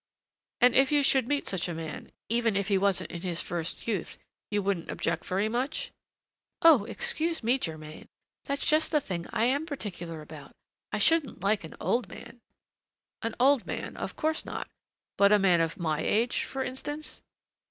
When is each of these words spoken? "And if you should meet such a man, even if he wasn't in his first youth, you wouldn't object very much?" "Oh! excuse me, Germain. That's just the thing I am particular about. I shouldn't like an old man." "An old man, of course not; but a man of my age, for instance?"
"And 0.61 0.73
if 0.73 0.91
you 0.91 1.03
should 1.03 1.27
meet 1.27 1.45
such 1.45 1.69
a 1.69 1.75
man, 1.75 2.11
even 2.27 2.55
if 2.55 2.69
he 2.69 2.77
wasn't 2.79 3.11
in 3.11 3.21
his 3.21 3.39
first 3.39 3.87
youth, 3.87 4.17
you 4.49 4.63
wouldn't 4.63 4.89
object 4.89 5.25
very 5.25 5.47
much?" 5.47 5.91
"Oh! 6.63 6.85
excuse 6.85 7.43
me, 7.43 7.59
Germain. 7.59 8.07
That's 8.45 8.65
just 8.65 8.89
the 8.89 8.99
thing 8.99 9.27
I 9.31 9.45
am 9.45 9.67
particular 9.67 10.21
about. 10.23 10.55
I 10.91 10.97
shouldn't 10.97 11.41
like 11.43 11.63
an 11.63 11.75
old 11.79 12.09
man." 12.09 12.41
"An 13.21 13.35
old 13.39 13.67
man, 13.67 13.95
of 13.95 14.15
course 14.15 14.43
not; 14.43 14.67
but 15.19 15.31
a 15.31 15.37
man 15.37 15.61
of 15.61 15.77
my 15.77 15.99
age, 15.99 16.45
for 16.45 16.63
instance?" 16.63 17.21